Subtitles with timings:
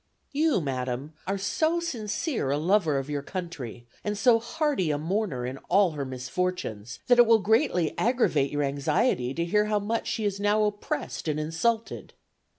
[0.31, 5.45] "You, madam, are so sincere a lover of your country, and so hearty a mourner
[5.45, 10.07] in all her misfortunes, that it will greatly aggravate your anxiety to hear how much
[10.07, 12.13] she is now oppressed and insulted.